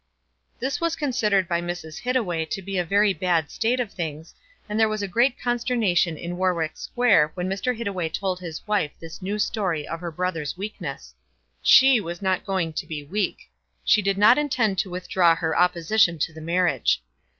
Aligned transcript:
This 0.59 0.81
was 0.81 0.95
considered 0.95 1.47
by 1.47 1.61
Mrs. 1.61 1.99
Hittaway 2.01 2.45
to 2.47 2.63
be 2.63 2.79
a 2.79 2.83
very 2.83 3.13
bad 3.13 3.51
state 3.51 3.79
of 3.79 3.91
things, 3.91 4.33
and 4.67 4.79
there 4.79 4.89
was 4.89 5.03
great 5.03 5.39
consternation 5.39 6.17
in 6.17 6.37
Warwick 6.37 6.71
Square 6.75 7.33
when 7.35 7.47
Mr. 7.47 7.77
Hittaway 7.77 8.09
told 8.09 8.39
his 8.39 8.65
wife 8.65 8.89
this 8.99 9.21
new 9.21 9.37
story 9.37 9.87
of 9.87 10.01
her 10.01 10.09
brother's 10.09 10.57
weakness. 10.57 11.13
She 11.61 12.01
was 12.01 12.19
not 12.19 12.47
going 12.47 12.73
to 12.73 12.87
be 12.87 13.03
weak. 13.03 13.51
She 13.83 14.01
did 14.01 14.17
not 14.17 14.39
intend 14.39 14.79
to 14.79 14.89
withdraw 14.89 15.35
her 15.35 15.55
opposition 15.55 16.17
to 16.17 16.33
the 16.33 16.41
marriage. 16.41 17.03